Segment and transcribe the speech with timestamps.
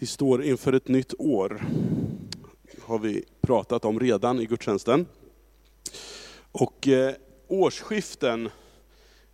[0.00, 1.62] Vi står inför ett nytt år,
[2.82, 5.06] har vi pratat om redan i gudstjänsten.
[6.52, 7.14] Och eh,
[7.48, 8.48] årsskiften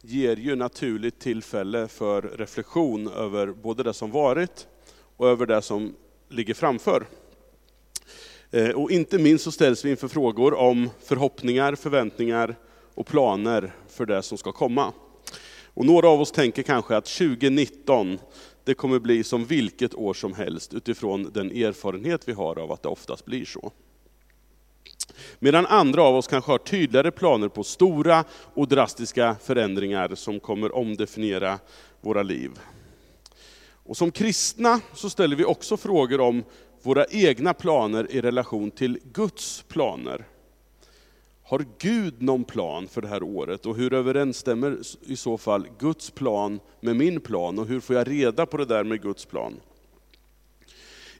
[0.03, 4.67] ger ju naturligt tillfälle för reflektion över både det som varit
[5.17, 5.95] och över det som
[6.29, 7.07] ligger framför.
[8.51, 12.57] Eh, och inte minst så ställs vi inför frågor om förhoppningar, förväntningar
[12.95, 14.93] och planer för det som ska komma.
[15.75, 18.19] Och några av oss tänker kanske att 2019
[18.65, 22.83] det kommer bli som vilket år som helst utifrån den erfarenhet vi har av att
[22.83, 23.73] det oftast blir så.
[25.39, 28.25] Medan andra av oss kanske har tydligare planer på stora
[28.55, 31.59] och drastiska förändringar som kommer omdefiniera
[32.01, 32.51] våra liv.
[33.87, 36.45] Och som kristna så ställer vi också frågor om
[36.83, 40.25] våra egna planer i relation till Guds planer.
[41.47, 43.67] Har Gud någon plan för det här året?
[43.67, 47.59] Och hur överensstämmer i så fall Guds plan med min plan?
[47.59, 49.61] Och hur får jag reda på det där med Guds plan?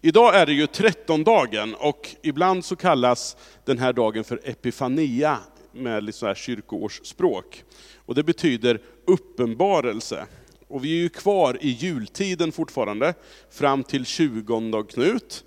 [0.01, 5.39] Idag är det ju trettondagen och ibland så kallas den här dagen för Epifania
[5.73, 7.65] med lite så här kyrkoårsspråk.
[7.97, 10.27] Och det betyder uppenbarelse.
[10.69, 13.15] Och vi är ju kvar i jultiden fortfarande,
[13.51, 15.45] fram till 20 Knut.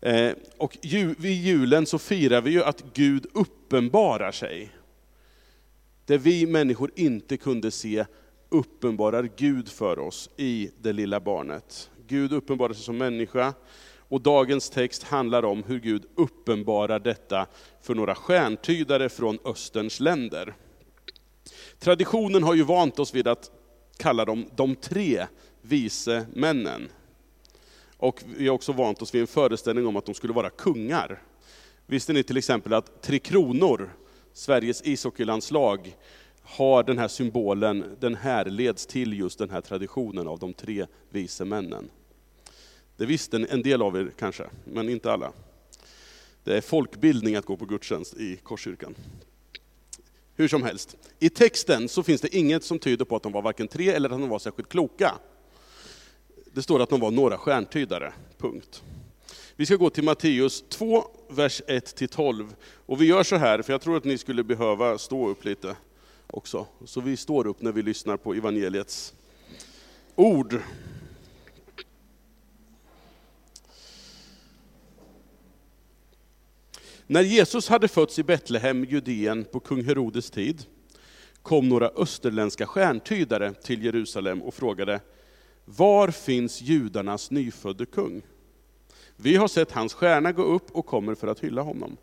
[0.00, 0.78] Eh, och
[1.18, 3.26] vid julen så firar vi ju att Gud
[3.70, 4.70] uppenbarar sig.
[6.04, 8.04] Det vi människor inte kunde se
[8.48, 11.90] uppenbarar Gud för oss i det lilla barnet.
[12.06, 13.54] Gud uppenbarar sig som människa,
[13.98, 17.46] och dagens text handlar om hur Gud uppenbarar detta
[17.80, 20.54] för några stjärntydare från Österns länder.
[21.78, 23.50] Traditionen har ju vant oss vid att
[23.96, 25.26] kalla dem de tre
[25.62, 26.88] vise männen.
[27.96, 31.22] Och vi har också vant oss vid en föreställning om att de skulle vara kungar.
[31.90, 33.90] Visste ni till exempel att Tre Kronor,
[34.32, 35.96] Sveriges ishockeylandslag,
[36.42, 41.44] har den här symbolen, den härleds till just den här traditionen av de tre vise
[41.44, 41.90] männen.
[42.96, 45.32] Det visste en del av er kanske, men inte alla.
[46.44, 48.94] Det är folkbildning att gå på gudstjänst i Korskyrkan.
[50.34, 53.42] Hur som helst, i texten så finns det inget som tyder på att de var
[53.42, 55.14] varken tre eller att de var särskilt kloka.
[56.52, 58.82] Det står att de var några stjärntydare, punkt.
[59.60, 62.48] Vi ska gå till Matteus 2, vers 1-12.
[62.86, 65.76] Och vi gör så här, för jag tror att ni skulle behöva stå upp lite
[66.26, 66.66] också.
[66.84, 69.14] Så vi står upp när vi lyssnar på evangeliets
[70.14, 70.60] ord.
[77.06, 80.64] När Jesus hade fötts i Betlehem, Judeen, på kung Herodes tid,
[81.42, 85.00] kom några österländska stjärntydare till Jerusalem och frågade,
[85.64, 88.22] var finns judarnas nyfödde kung?
[89.22, 91.96] Vi har sett hans stjärna gå upp och kommer för att hylla honom.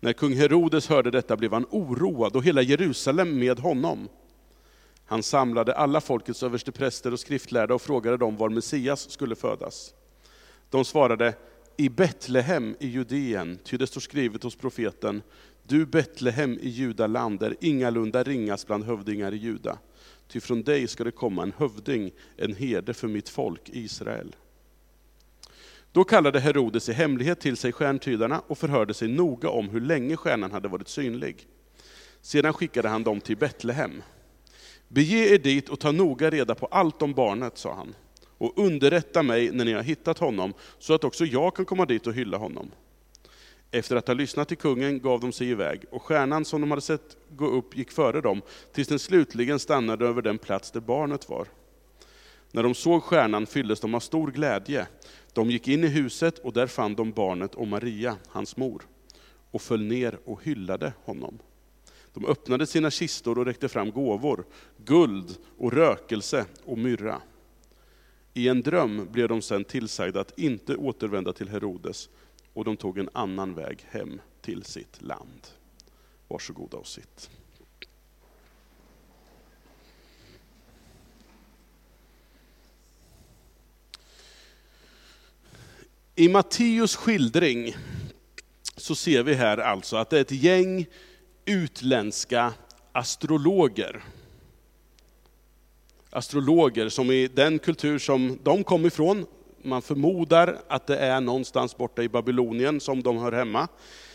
[0.00, 4.08] När kung Herodes hörde detta blev han oroad och hela Jerusalem med honom.
[5.04, 9.94] Han samlade alla folkets överstepräster och skriftlärda och frågade dem var Messias skulle födas.
[10.70, 11.34] De svarade,
[11.76, 15.22] i Betlehem i Judeen, ty det står skrivet hos profeten,
[15.62, 19.78] du Betlehem i Judaland är ingalunda ringas bland hövdingar i Juda,
[20.28, 24.36] ty från dig ska det komma en hövding, en herde för mitt folk Israel.
[25.92, 30.16] Då kallade Herodes i hemlighet till sig stjärntydarna och förhörde sig noga om hur länge
[30.16, 31.46] stjärnan hade varit synlig.
[32.20, 34.02] Sedan skickade han dem till Betlehem.
[34.88, 37.94] Bege er dit och ta noga reda på allt om barnet, sa han
[38.40, 42.06] och underrätta mig när ni har hittat honom, så att också jag kan komma dit
[42.06, 42.70] och hylla honom.
[43.70, 46.82] Efter att ha lyssnat till kungen gav de sig iväg, och stjärnan som de hade
[46.82, 48.42] sett gå upp gick före dem,
[48.72, 51.48] tills den slutligen stannade över den plats där barnet var.
[52.52, 54.86] När de såg stjärnan fylldes de av stor glädje.
[55.32, 58.82] De gick in i huset, och där fann de barnet och Maria, hans mor,
[59.50, 61.38] och föll ner och hyllade honom.
[62.14, 64.44] De öppnade sina kistor och räckte fram gåvor,
[64.76, 67.22] guld och rökelse och myrra.
[68.34, 72.08] I en dröm blev de sedan tillsagda att inte återvända till Herodes,
[72.52, 75.46] och de tog en annan väg hem till sitt land.
[76.28, 77.30] Varsågoda och sitt.
[86.20, 87.76] I Matteus skildring
[88.76, 90.86] så ser vi här alltså att det är ett gäng
[91.44, 92.52] utländska
[92.92, 94.02] astrologer
[96.10, 99.26] astrologer som i den kultur som de kom ifrån,
[99.62, 103.68] man förmodar att det är någonstans borta i Babylonien som de hör hemma.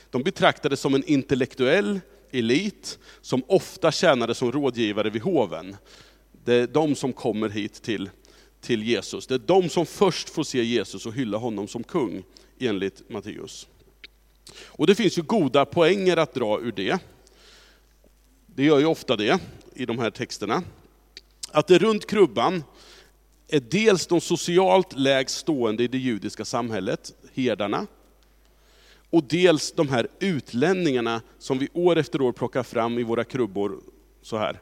[0.10, 2.00] De betraktades som en intellektuell
[2.31, 5.75] elit som ofta tjänade som rådgivare vid hoven.
[6.44, 8.10] Det är de som kommer hit till,
[8.66, 9.28] till Jesus.
[9.28, 12.24] Det är de som först får se Jesus och hylla honom som kung,
[12.60, 13.68] enligt Matteus.
[14.66, 17.00] Och det finns ju goda poänger att dra ur det.
[18.46, 19.40] Det gör ju ofta det
[19.76, 20.64] i de här texterna
[21.52, 22.64] att det runt krubban
[23.48, 27.88] är dels de socialt lägst stående i det judiska samhället, herdarna,
[29.10, 33.80] och dels de här utlänningarna som vi år efter år plockar fram i våra krubbor,
[34.22, 34.62] så här,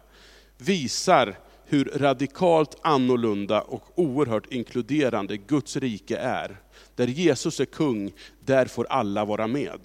[0.57, 1.39] visar
[1.73, 6.57] hur radikalt annorlunda och oerhört inkluderande Guds rike är.
[6.95, 9.79] Där Jesus är kung, där får alla vara med.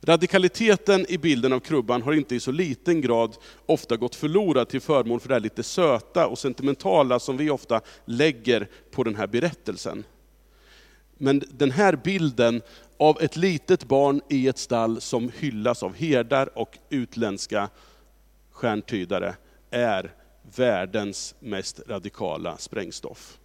[0.00, 3.36] Radikaliteten i bilden av krubban har inte i så liten grad
[3.66, 8.68] ofta gått förlorad till förmån för det lite söta och sentimentala som vi ofta lägger
[8.90, 10.04] på den här berättelsen.
[11.18, 12.62] Men den här bilden
[12.96, 17.68] av ett litet barn i ett stall som hyllas av herdar och utländska
[18.50, 19.34] stjärntydare
[19.70, 20.23] är
[20.56, 23.38] världens mest radikala sprängstoff.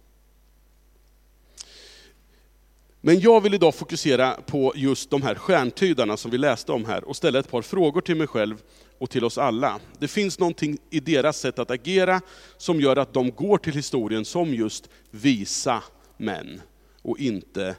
[3.00, 7.04] Men jag vill idag fokusera på just de här stjärntydarna som vi läste om här
[7.04, 8.62] och ställa ett par frågor till mig själv
[8.98, 9.80] och till oss alla.
[9.98, 12.20] Det finns någonting i deras sätt att agera
[12.56, 15.82] som gör att de går till historien som just visa
[16.16, 16.60] män
[17.02, 17.76] och inte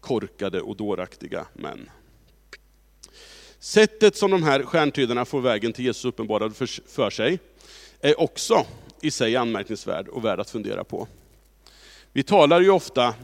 [0.00, 1.90] korkade och dåraktiga män.
[3.58, 6.56] Sättet som de här stjärntydarna får vägen till Jesus uppenbarad
[6.86, 7.38] för sig
[8.02, 8.66] är också
[9.00, 11.08] i sig anmärkningsvärd och värd att fundera på.
[12.12, 13.14] Vi talar ju ofta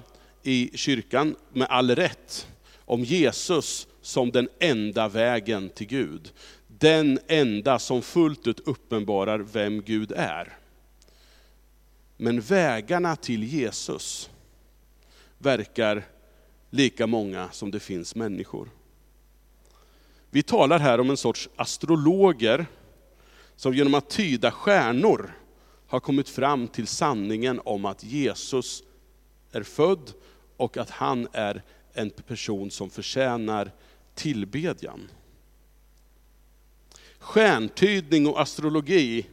[0.42, 2.48] i kyrkan, med all rätt,
[2.84, 6.32] om Jesus som den enda vägen till Gud.
[6.66, 10.56] Den enda som fullt ut uppenbarar vem Gud är.
[12.16, 14.30] Men vägarna till Jesus
[15.38, 16.04] verkar
[16.70, 18.70] lika många som det finns människor.
[20.30, 22.66] Vi talar här om en sorts astrologer
[23.58, 25.34] som genom att tyda stjärnor
[25.86, 28.82] har kommit fram till sanningen om att Jesus
[29.52, 30.12] är född
[30.56, 31.62] och att han är
[31.92, 33.72] en person som förtjänar
[34.14, 35.08] tillbedjan.
[37.18, 39.26] Stjärntydning och astrologi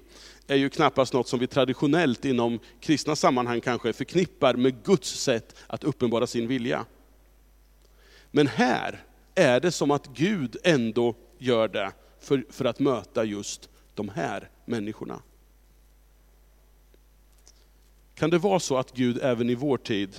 [0.47, 5.55] är ju knappast något som vi traditionellt inom kristna sammanhang kanske förknippar med Guds sätt
[5.67, 6.85] att uppenbara sin vilja.
[8.31, 9.03] Men här
[9.35, 14.49] är det som att Gud ändå gör det för, för att möta just de här
[14.65, 15.21] människorna.
[18.15, 20.15] Kan det vara så att Gud även i vår tid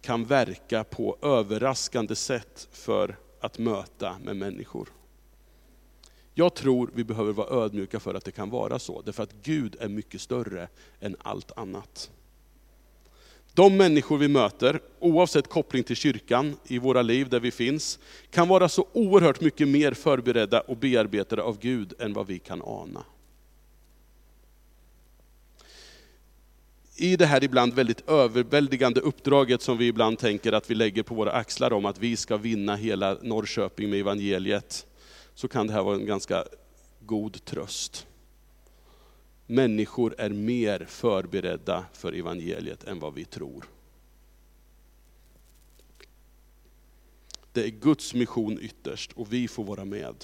[0.00, 4.88] kan verka på överraskande sätt för att möta med människor?
[6.34, 9.76] Jag tror vi behöver vara ödmjuka för att det kan vara så, därför att Gud
[9.80, 10.68] är mycket större
[11.00, 12.10] än allt annat.
[13.54, 17.98] De människor vi möter, oavsett koppling till kyrkan, i våra liv där vi finns,
[18.30, 22.62] kan vara så oerhört mycket mer förberedda och bearbetade av Gud än vad vi kan
[22.62, 23.04] ana.
[26.96, 31.14] I det här ibland väldigt överväldigande uppdraget som vi ibland tänker att vi lägger på
[31.14, 34.86] våra axlar om att vi ska vinna hela Norrköping med evangeliet,
[35.34, 36.44] så kan det här vara en ganska
[37.00, 38.06] god tröst
[39.52, 43.64] människor är mer förberedda för evangeliet än vad vi tror.
[47.52, 50.14] Det är Guds mission ytterst och vi får vara med.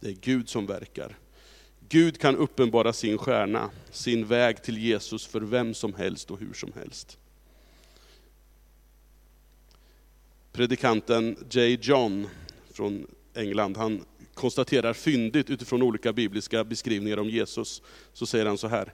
[0.00, 1.18] Det är Gud som verkar.
[1.88, 6.52] Gud kan uppenbara sin stjärna, sin väg till Jesus för vem som helst och hur
[6.52, 7.18] som helst.
[10.52, 11.78] Predikanten J.
[11.82, 12.28] John
[12.70, 14.04] från England, han
[14.40, 17.82] konstaterar fyndigt utifrån olika bibliska beskrivningar om Jesus,
[18.12, 18.92] så säger han så här.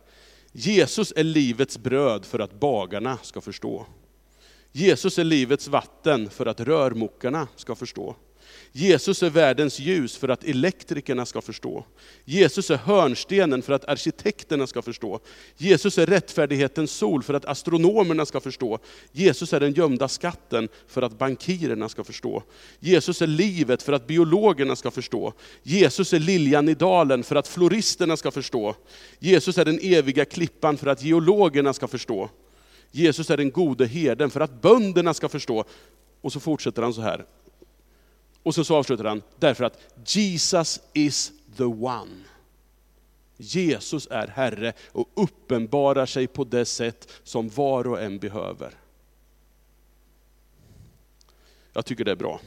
[0.52, 3.86] Jesus är livets bröd för att bagarna ska förstå.
[4.72, 8.16] Jesus är livets vatten för att rörmokarna ska förstå.
[8.72, 11.84] Jesus är världens ljus för att elektrikerna ska förstå.
[12.24, 15.20] Jesus är hörnstenen för att arkitekterna ska förstå.
[15.56, 18.78] Jesus är rättfärdighetens sol för att astronomerna ska förstå.
[19.12, 22.42] Jesus är den gömda skatten för att bankirerna ska förstå.
[22.80, 25.32] Jesus är livet för att biologerna ska förstå.
[25.62, 28.74] Jesus är liljan i dalen för att floristerna ska förstå.
[29.18, 32.30] Jesus är den eviga klippan för att geologerna ska förstå.
[32.90, 35.64] Jesus är den gode herden för att bönderna ska förstå.
[36.20, 37.24] Och så fortsätter han så här,
[38.46, 42.24] och så, så avslutar han, därför att Jesus is the one.
[43.36, 48.74] Jesus är Herre och uppenbarar sig på det sätt som var och en behöver.
[51.72, 52.40] Jag tycker det är bra.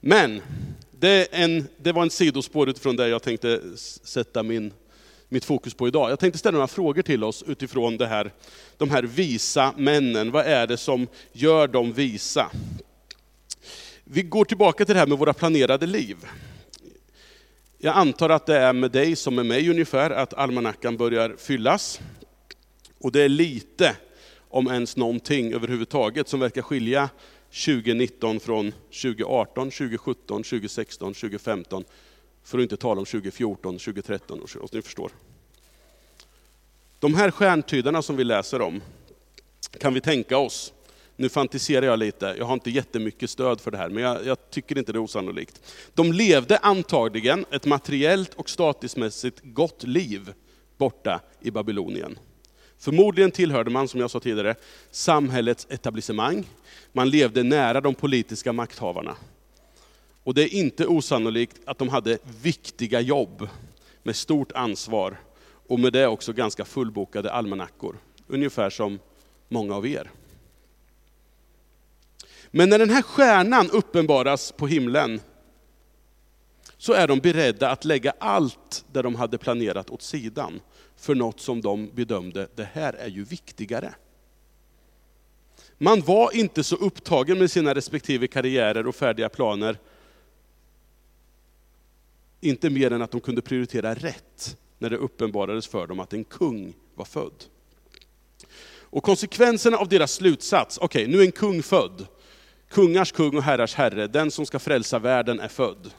[0.00, 0.42] Men,
[0.90, 4.72] det, en, det var en sidospår utifrån det jag tänkte sätta min,
[5.28, 6.10] mitt fokus på idag.
[6.10, 8.32] Jag tänkte ställa några frågor till oss utifrån det här,
[8.76, 10.30] de här visa männen.
[10.30, 12.50] Vad är det som gör dem visa?
[14.10, 16.16] Vi går tillbaka till det här med våra planerade liv.
[17.78, 22.00] Jag antar att det är med dig som med mig ungefär, att almanackan börjar fyllas.
[22.98, 23.96] Och det är lite,
[24.48, 27.08] om ens någonting överhuvudtaget, som verkar skilja
[27.50, 31.84] 2019 från 2018, 2017, 2016, 2015,
[32.44, 35.10] för att inte tala om 2014, 2013, och ni förstår.
[36.98, 38.82] De här stjärntydarna som vi läser om,
[39.80, 40.72] kan vi tänka oss,
[41.18, 44.50] nu fantiserar jag lite, jag har inte jättemycket stöd för det här, men jag, jag
[44.50, 45.60] tycker inte det är osannolikt.
[45.94, 50.32] De levde antagligen ett materiellt och statusmässigt gott liv
[50.76, 52.18] borta i Babylonien.
[52.78, 54.54] Förmodligen tillhörde man, som jag sa tidigare,
[54.90, 56.44] samhällets etablissemang.
[56.92, 59.16] Man levde nära de politiska makthavarna.
[60.24, 63.48] Och det är inte osannolikt att de hade viktiga jobb
[64.02, 65.20] med stort ansvar
[65.68, 67.96] och med det också ganska fullbokade almanackor.
[68.26, 68.98] Ungefär som
[69.48, 70.10] många av er.
[72.50, 75.20] Men när den här stjärnan uppenbaras på himlen,
[76.76, 80.60] så är de beredda att lägga allt det de hade planerat åt sidan,
[80.96, 83.94] för något som de bedömde, det här är ju viktigare.
[85.78, 89.78] Man var inte så upptagen med sina respektive karriärer och färdiga planer,
[92.40, 96.24] inte mer än att de kunde prioritera rätt när det uppenbarades för dem att en
[96.24, 97.44] kung var född.
[98.90, 102.06] Och konsekvenserna av deras slutsats, okej okay, nu är en kung född,
[102.68, 105.90] kungars kung och herrars herre, den som ska frälsa världen är född.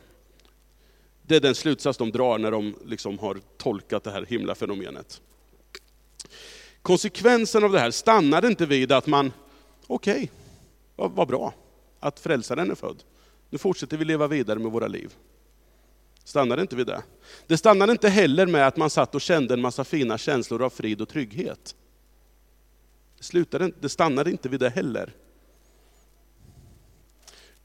[1.22, 5.22] Det är den slutsats de drar när de liksom har tolkat det här himlafenomenet.
[6.82, 9.32] Konsekvensen av det här stannar inte vid att man,
[9.88, 10.28] okej, okay,
[10.96, 11.54] vad, vad bra
[12.00, 13.04] att frälsaren är född.
[13.50, 15.14] Nu fortsätter vi leva vidare med våra liv.
[16.24, 17.04] Stannar inte vid det.
[17.48, 20.70] Det stannar inte heller med att man satt och kände en massa fina känslor av
[20.70, 21.76] frid och trygghet.
[23.18, 25.14] Det, slutade, det stannade inte vid det heller.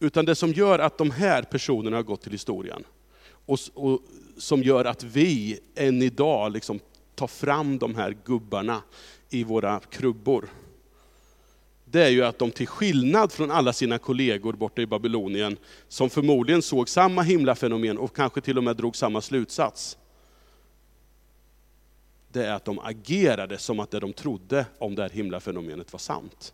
[0.04, 2.84] Utan det som gör att de här personerna har gått till historien,
[3.46, 4.02] och, och
[4.36, 6.80] som gör att vi än idag liksom
[7.14, 8.82] tar fram de här gubbarna
[9.30, 10.48] i våra krubbor,
[11.84, 15.56] det är ju att de till skillnad från alla sina kollegor borta i Babylonien,
[15.88, 19.98] som förmodligen såg samma himlafenomen och kanske till och med drog samma slutsats,
[22.32, 25.98] det är att de agerade som att det de trodde om det här himlafenomenet var
[25.98, 26.52] sant.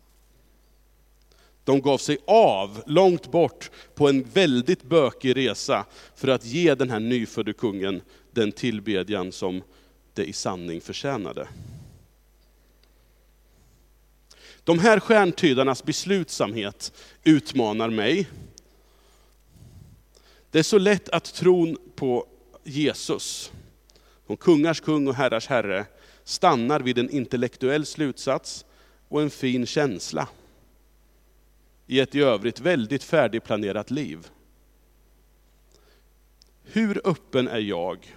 [1.71, 6.91] De gav sig av långt bort på en väldigt bökig resa för att ge den
[6.91, 9.62] här nyfödde kungen den tillbedjan som
[10.15, 11.49] det i sanning förtjänade.
[14.65, 16.93] De här stjärntydarnas beslutsamhet
[17.25, 18.29] utmanar mig.
[20.50, 22.27] Det är så lätt att tron på
[22.65, 23.53] Jesus,
[24.27, 25.87] som kungars kung och herrars herre,
[26.25, 28.65] stannar vid en intellektuell slutsats
[29.09, 30.29] och en fin känsla
[31.91, 34.29] i ett i övrigt väldigt färdigplanerat liv.
[36.63, 38.15] Hur öppen är jag?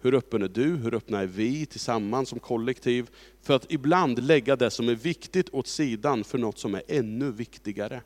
[0.00, 0.76] Hur öppen är du?
[0.76, 3.10] Hur öppna är vi tillsammans som kollektiv?
[3.42, 7.30] För att ibland lägga det som är viktigt åt sidan för något som är ännu
[7.32, 8.02] viktigare.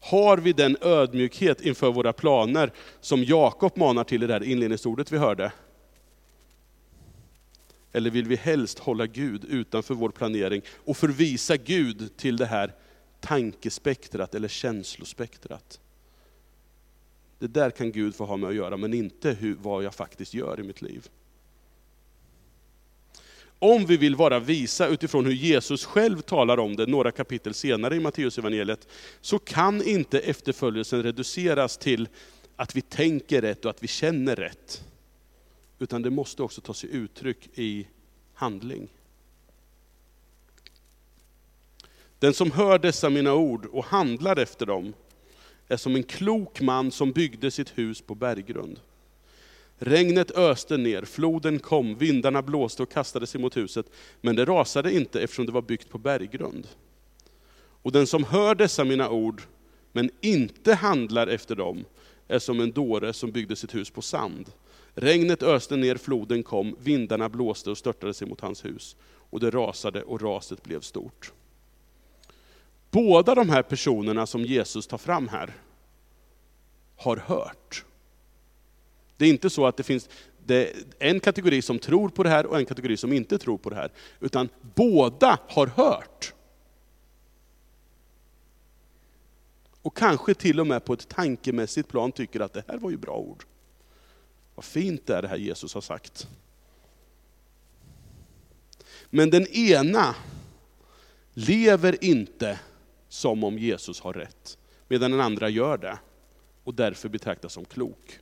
[0.00, 5.12] Har vi den ödmjukhet inför våra planer som Jakob manar till i det här inledningsordet
[5.12, 5.52] vi hörde?
[7.92, 12.74] Eller vill vi helst hålla Gud utanför vår planering och förvisa Gud till det här
[13.20, 15.80] tankespektrat eller känslospektrat?
[17.38, 20.34] Det där kan Gud få ha med att göra, men inte hur, vad jag faktiskt
[20.34, 21.08] gör i mitt liv.
[23.62, 27.96] Om vi vill vara visa utifrån hur Jesus själv talar om det några kapitel senare
[27.96, 28.88] i Matteusevangeliet,
[29.20, 32.08] så kan inte efterföljelsen reduceras till
[32.56, 34.84] att vi tänker rätt och att vi känner rätt.
[35.80, 37.86] Utan det måste också ta sig uttryck i
[38.34, 38.88] handling.
[42.18, 44.92] Den som hör dessa mina ord och handlar efter dem,
[45.68, 48.80] är som en klok man som byggde sitt hus på berggrund.
[49.78, 53.86] Regnet öste ner, floden kom, vindarna blåste och kastade sig mot huset,
[54.20, 56.68] men det rasade inte eftersom det var byggt på berggrund.
[57.82, 59.42] Och den som hör dessa mina ord,
[59.92, 61.84] men inte handlar efter dem,
[62.28, 64.52] är som en dåre som byggde sitt hus på sand.
[64.94, 68.96] Regnet öste ner, floden kom, vindarna blåste och störtade sig mot hans hus.
[69.02, 71.32] Och det rasade och raset blev stort.
[72.90, 75.52] Båda de här personerna som Jesus tar fram här,
[76.96, 77.84] har hört.
[79.16, 80.08] Det är inte så att det finns
[80.98, 83.76] en kategori som tror på det här och en kategori som inte tror på det
[83.76, 83.92] här.
[84.20, 86.34] Utan båda har hört.
[89.82, 92.96] Och kanske till och med på ett tankemässigt plan tycker att det här var ju
[92.96, 93.44] bra ord.
[94.60, 96.28] Vad fint det är det här Jesus har sagt.
[99.10, 100.14] Men den ena
[101.34, 102.60] lever inte
[103.08, 105.98] som om Jesus har rätt, medan den andra gör det
[106.64, 108.20] och därför betraktas som klok.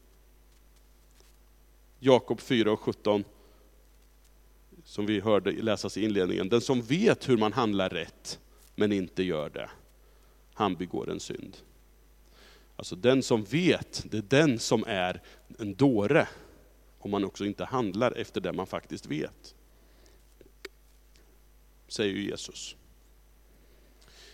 [1.98, 3.24] Jakob 4 och 17,
[4.84, 6.48] som vi hörde läsas i inledningen.
[6.48, 8.40] Den som vet hur man handlar rätt,
[8.74, 9.70] men inte gör det,
[10.54, 11.56] han begår en synd.
[12.78, 15.22] Alltså den som vet, det är den som är
[15.58, 16.28] en dåre,
[16.98, 19.54] om man också inte handlar efter det man faktiskt vet.
[21.88, 22.76] Säger Jesus.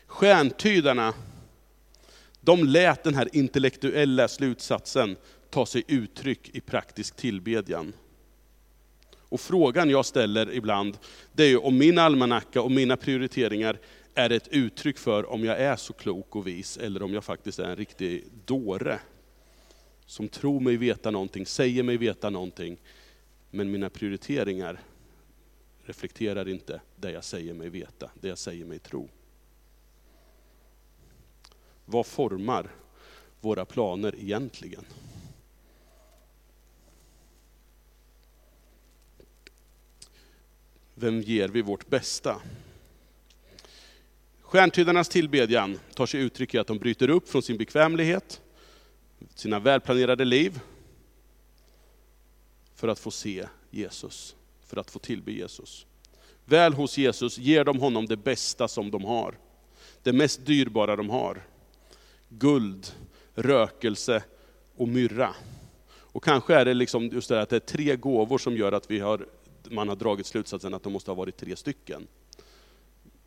[0.07, 1.15] Stjärntydarna,
[2.41, 5.17] de lät den här intellektuella slutsatsen
[5.51, 7.93] ta sig uttryck i praktisk tillbedjan.
[9.17, 10.99] Och frågan jag ställer ibland,
[11.33, 13.79] det är ju om min almanacka och mina prioriteringar
[14.14, 17.25] är det ett uttryck för om jag är så klok och vis, eller om jag
[17.25, 19.00] faktiskt är en riktig dåre.
[20.06, 22.76] Som tror mig veta någonting, säger mig veta någonting,
[23.50, 24.80] men mina prioriteringar
[25.85, 29.09] reflekterar inte det jag säger mig veta, det jag säger mig tro.
[31.85, 32.71] Vad formar
[33.40, 34.85] våra planer egentligen?
[40.94, 42.40] Vem ger vi vårt bästa?
[44.55, 48.41] Stjärntydarnas tillbedjan tar sig uttryck i att de bryter upp från sin bekvämlighet,
[49.35, 50.61] sina välplanerade liv,
[52.75, 55.87] för att få se Jesus, för att få tillbe Jesus.
[56.45, 59.39] Väl hos Jesus ger de honom det bästa som de har,
[60.03, 61.47] det mest dyrbara de har.
[62.29, 62.87] Guld,
[63.35, 64.25] rökelse
[64.77, 65.35] och myrra.
[65.97, 68.91] Och kanske är det liksom just det att det är tre gåvor som gör att
[68.91, 69.27] vi har,
[69.71, 72.07] man har dragit slutsatsen att de måste ha varit tre stycken.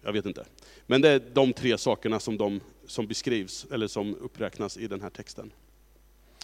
[0.07, 0.45] Jag vet inte.
[0.85, 5.01] Men det är de tre sakerna som, de, som beskrivs, eller som uppräknas i den
[5.01, 5.53] här texten.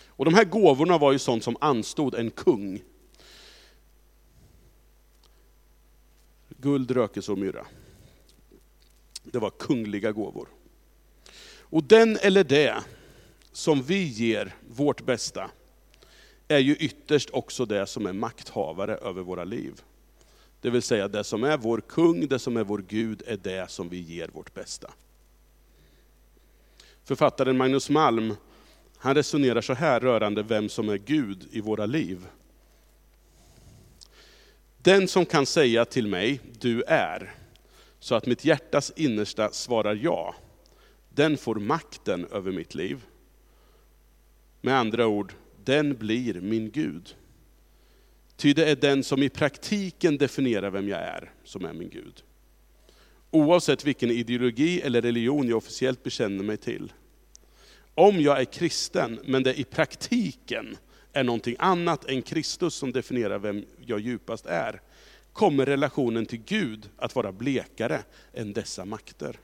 [0.08, 2.84] Och de här gåvorna var ju sånt som anstod en kung.
[6.50, 7.66] Guld, rökelse och myrra.
[9.24, 10.48] Det var kungliga gåvor.
[11.60, 12.84] Och den eller det
[13.52, 15.52] som vi ger vårt bästa,
[16.48, 19.82] är ju ytterst också det som är makthavare över våra liv.
[20.64, 23.70] Det vill säga det som är vår kung, det som är vår Gud, är det
[23.70, 24.92] som vi ger vårt bästa.
[27.04, 28.36] Författaren Magnus Malm,
[28.98, 32.28] han resonerar så här rörande vem som är Gud i våra liv.
[34.78, 37.36] Den som kan säga till mig, du är,
[38.00, 40.36] så att mitt hjärtas innersta svarar ja,
[41.10, 43.06] den får makten över mitt liv.
[44.62, 47.16] Med andra ord, den blir min Gud.
[48.36, 52.24] Ty det är den som i praktiken definierar vem jag är, som är min Gud.
[53.32, 56.94] Oavsett vilken ideologi eller religion jag officiellt bekänner mig till.
[57.96, 60.78] Om jag är kristen, men det i praktiken
[61.14, 64.82] är någonting annat än Kristus som definierar vem jag djupast är,
[65.34, 69.40] kommer relationen till Gud att vara blekare än dessa makter.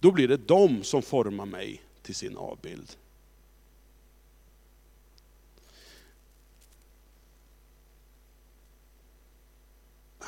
[0.00, 2.96] Då blir det de som formar mig till sin avbild.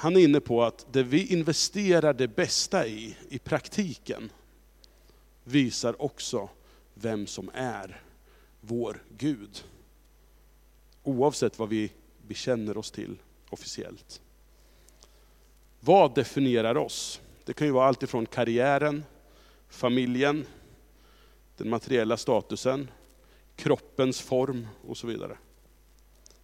[0.02, 4.32] Han är inne på att det vi investerar det bästa i, i praktiken,
[5.44, 6.48] visar också
[6.94, 8.02] vem som är
[8.60, 9.64] vår Gud.
[11.02, 11.92] Oavsett vad vi
[12.26, 13.18] bekänner oss till
[13.50, 14.20] officiellt.
[15.80, 17.20] Vad definierar oss?
[17.44, 19.04] Det kan ju vara allt ifrån karriären,
[19.68, 20.46] familjen,
[21.56, 22.90] den materiella statusen,
[23.56, 25.38] kroppens form och så vidare.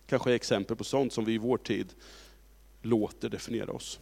[0.06, 1.94] Kanske exempel på sånt som vi i vår tid
[2.88, 4.00] låter definiera oss.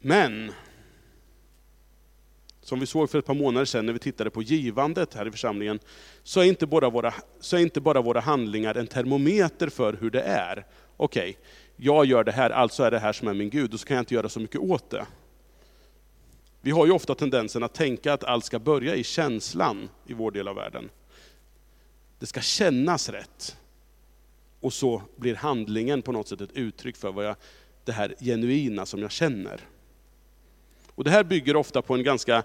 [0.00, 0.52] Men,
[2.60, 5.30] som vi såg för ett par månader sedan när vi tittade på givandet här i
[5.30, 5.78] församlingen,
[6.22, 10.10] så är inte bara våra, så är inte bara våra handlingar en termometer för hur
[10.10, 10.66] det är.
[10.96, 11.42] Okej, okay,
[11.76, 13.94] jag gör det här, alltså är det här som är min Gud, och så kan
[13.94, 15.06] jag inte göra så mycket åt det.
[16.60, 20.30] Vi har ju ofta tendensen att tänka att allt ska börja i känslan i vår
[20.30, 20.90] del av världen.
[22.18, 23.56] Det ska kännas rätt.
[24.66, 27.36] Och så blir handlingen på något sätt ett uttryck för vad jag,
[27.84, 29.60] det här genuina som jag känner.
[30.94, 32.42] Och det här bygger ofta på en ganska,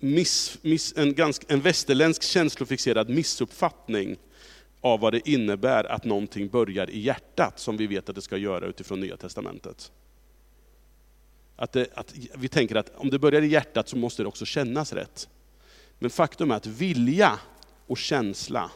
[0.00, 4.16] miss, miss, en, ganska en västerländsk känslofixerad missuppfattning
[4.80, 8.36] av vad det innebär att någonting börjar i hjärtat, som vi vet att det ska
[8.36, 9.92] göra utifrån Nya Testamentet.
[11.56, 14.44] Att, det, att vi tänker att om det börjar i hjärtat så måste det också
[14.44, 15.28] kännas rätt.
[15.98, 17.38] Men faktum är att vilja
[17.86, 18.70] och känsla,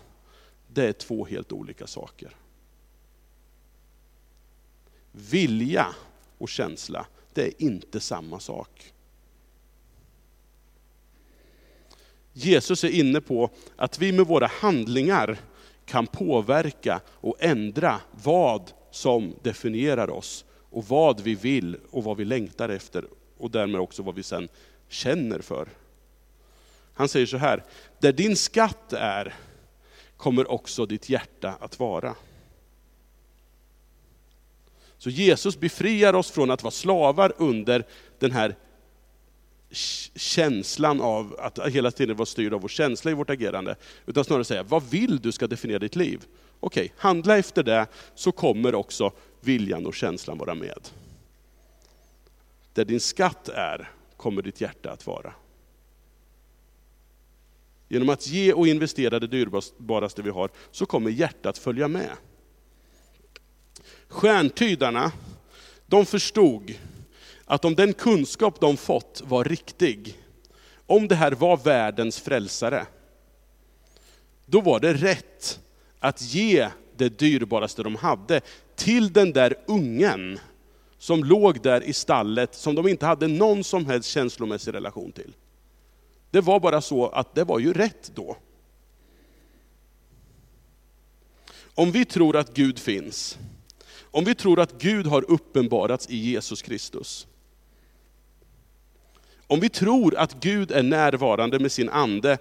[0.68, 2.34] det är två helt olika saker.
[5.30, 5.86] Vilja
[6.38, 8.92] och känsla, det är inte samma sak.
[12.32, 15.38] Jesus är inne på att vi med våra handlingar
[15.84, 22.24] kan påverka och ändra vad som definierar oss och vad vi vill och vad vi
[22.24, 23.04] längtar efter
[23.38, 24.48] och därmed också vad vi sen
[24.88, 25.68] känner för.
[26.94, 27.64] Han säger så här,
[27.98, 29.34] där din skatt är
[30.16, 32.14] kommer också ditt hjärta att vara.
[34.98, 37.86] Så Jesus befriar oss från att vara slavar under
[38.18, 38.56] den här
[40.14, 43.76] känslan av att hela tiden vara styrd av vår känsla i vårt agerande.
[44.06, 46.24] Utan snarare säga, vad vill du ska definiera ditt liv?
[46.60, 50.88] Okej, handla efter det så kommer också viljan och känslan vara med.
[52.72, 55.32] Där din skatt är, kommer ditt hjärta att vara.
[57.88, 62.10] Genom att ge och investera det dyrbaraste vi har, så kommer hjärtat följa med.
[64.08, 65.12] Stjärntydarna,
[65.86, 66.74] de förstod
[67.44, 70.18] att om den kunskap de fått var riktig,
[70.86, 72.86] om det här var världens frälsare,
[74.46, 75.60] då var det rätt
[75.98, 78.40] att ge det dyrbaraste de hade
[78.76, 80.38] till den där ungen
[80.98, 85.34] som låg där i stallet, som de inte hade någon som helst känslomässig relation till.
[86.30, 88.36] Det var bara så att det var ju rätt då.
[91.74, 93.38] Om vi tror att Gud finns,
[94.18, 97.26] om vi tror att Gud har uppenbarats i Jesus Kristus,
[99.46, 102.38] om vi tror att Gud är närvarande med sin ande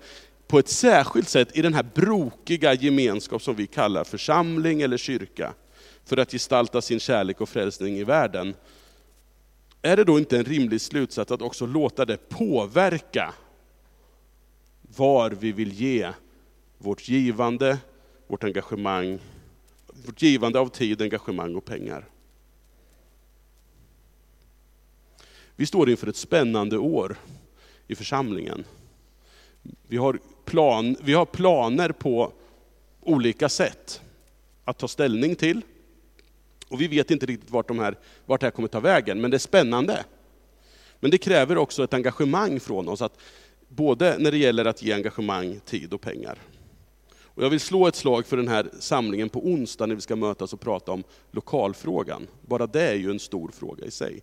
[0.47, 5.53] på ett särskilt sätt i den här brokiga gemenskap som vi kallar församling eller kyrka,
[6.05, 8.55] för att gestalta sin kärlek och frälsning i världen.
[9.81, 13.33] Är det då inte en rimlig slutsats att också låta det påverka
[14.81, 16.11] var vi vill ge
[16.77, 17.77] vårt givande,
[18.27, 19.19] vårt engagemang,
[20.05, 22.09] vårt givande av tid, engagemang och pengar?
[25.55, 27.17] Vi står inför ett spännande år
[27.87, 28.63] i församlingen.
[29.87, 32.33] Vi har, plan, vi har planer på
[33.01, 34.01] olika sätt
[34.63, 35.61] att ta ställning till.
[36.69, 39.31] Och vi vet inte riktigt vart, de här, vart det här kommer ta vägen, men
[39.31, 40.05] det är spännande.
[40.99, 43.19] Men det kräver också ett engagemang från oss, att
[43.67, 46.39] både när det gäller att ge engagemang, tid och pengar.
[47.37, 50.15] Och jag vill slå ett slag för den här samlingen på onsdag när vi ska
[50.15, 52.27] mötas och prata om lokalfrågan.
[52.41, 54.21] Bara det är ju en stor fråga i sig.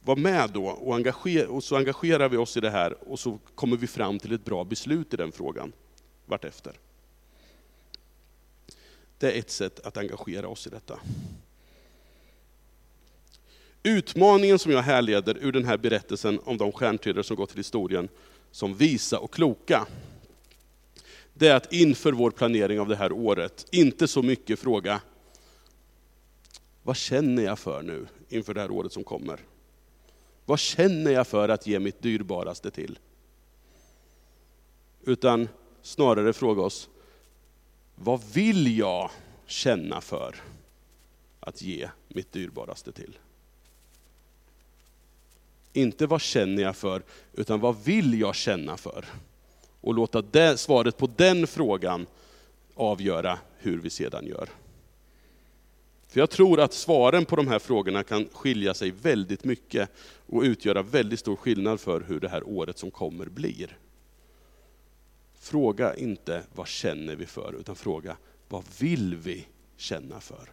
[0.00, 3.38] Var med då och, engagera, och så engagerar vi oss i det här och så
[3.54, 5.72] kommer vi fram till ett bra beslut i den frågan
[6.26, 6.72] vartefter.
[9.18, 11.00] Det är ett sätt att engagera oss i detta.
[13.82, 18.08] Utmaningen som jag härleder ur den här berättelsen om de stjärntydare som gått till historien
[18.50, 19.86] som visa och kloka,
[21.38, 25.00] det är att inför vår planering av det här året, inte så mycket fråga,
[26.82, 29.40] vad känner jag för nu inför det här året som kommer?
[30.44, 32.98] Vad känner jag för att ge mitt dyrbaraste till?
[35.04, 35.48] Utan
[35.82, 36.88] snarare fråga oss,
[37.94, 39.10] vad vill jag
[39.46, 40.36] känna för
[41.40, 43.18] att ge mitt dyrbaraste till?
[45.72, 49.04] Inte vad känner jag för, utan vad vill jag känna för?
[49.88, 52.06] Och låta det, svaret på den frågan
[52.74, 54.48] avgöra hur vi sedan gör.
[56.08, 59.90] För jag tror att svaren på de här frågorna kan skilja sig väldigt mycket
[60.26, 63.78] och utgöra väldigt stor skillnad för hur det här året som kommer blir.
[65.34, 68.16] Fråga inte vad känner vi för, utan fråga
[68.48, 69.46] vad vill vi
[69.76, 70.50] känna för?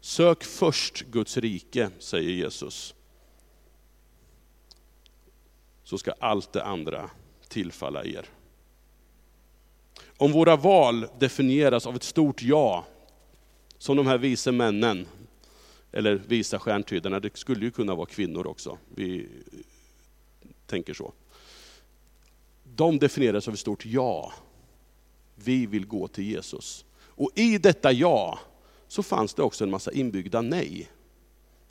[0.00, 2.94] Sök först Guds rike, säger Jesus.
[5.90, 7.10] Så ska allt det andra
[7.48, 8.26] tillfalla er.
[10.16, 12.86] Om våra val definieras av ett stort ja,
[13.78, 15.06] som de här vise männen,
[15.92, 19.28] eller visa stjärntydarna, det skulle ju kunna vara kvinnor också, vi
[20.66, 21.12] tänker så.
[22.64, 24.32] De definieras av ett stort ja.
[25.34, 26.84] Vi vill gå till Jesus.
[26.98, 28.38] Och i detta ja,
[28.88, 30.90] så fanns det också en massa inbyggda nej.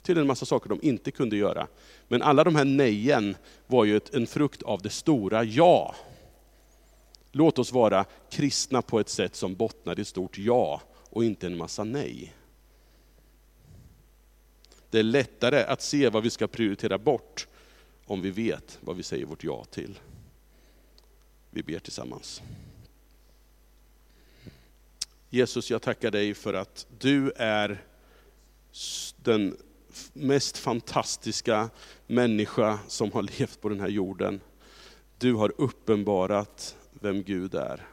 [0.02, 1.66] Till en massa saker de inte kunde göra.
[2.08, 3.36] Men alla de här nejen
[3.66, 5.94] var ju en frukt av det stora ja.
[7.32, 11.46] Låt oss vara kristna på ett sätt som bottnar i ett stort ja och inte
[11.46, 12.34] en massa nej.
[14.90, 17.46] Det är lättare att se vad vi ska prioritera bort
[18.06, 19.98] om vi vet vad vi säger vårt ja till.
[21.50, 22.42] Vi ber tillsammans.
[25.30, 27.84] Jesus, jag tackar dig för att du är
[29.16, 29.56] den
[30.12, 31.70] mest fantastiska
[32.06, 34.40] människa som har levt på den här jorden.
[35.18, 37.86] Du har uppenbarat vem Gud är.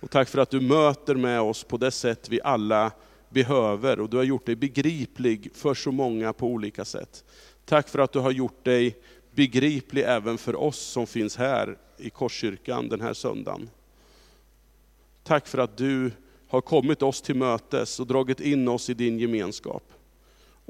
[0.00, 2.92] Och tack för att du möter med oss på det sätt vi alla
[3.28, 7.24] behöver och du har gjort dig begriplig för så många på olika sätt.
[7.64, 8.96] Tack för att du har gjort dig
[9.30, 13.70] begriplig även för oss som finns här i Korskyrkan den här söndagen.
[15.22, 16.10] Tack för att du
[16.48, 19.92] har kommit oss till mötes och dragit in oss i din gemenskap.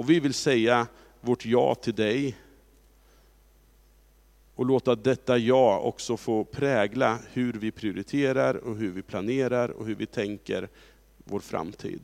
[0.02, 0.86] Och vi vill säga
[1.20, 2.36] vårt ja till dig,
[4.54, 9.86] och låta detta ja också få prägla hur vi prioriterar och hur vi planerar och
[9.86, 10.68] hur vi tänker
[11.24, 12.00] vår framtid.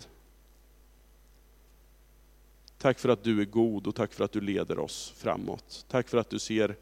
[2.78, 5.86] Tack för att du är god och tack för att du leder oss framåt.
[5.88, 6.76] Tack för att du ser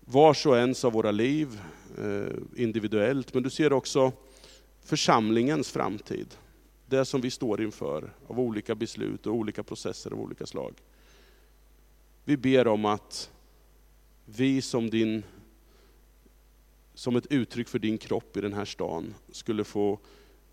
[0.00, 1.60] vars och ens av våra liv
[1.98, 4.12] eh, individuellt, men du ser också
[4.82, 6.36] församlingens framtid.
[6.86, 10.74] Det som vi står inför av olika beslut och olika processer av olika slag.
[12.24, 13.30] Vi ber om att
[14.24, 15.22] vi som, din,
[16.94, 19.98] som ett uttryck för din kropp i den här stan skulle få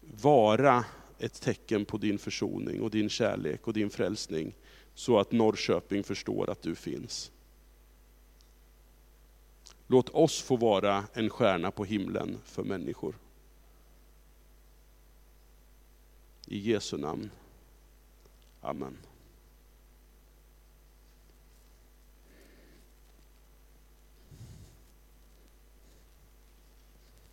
[0.01, 0.85] vara
[1.19, 4.55] ett tecken på din försoning och din kärlek och din frälsning.
[4.93, 7.31] Så att Norrköping förstår att du finns.
[9.87, 13.15] Låt oss få vara en stjärna på himlen för människor.
[16.51, 17.31] I Jesu namn.
[18.61, 19.10] Amen.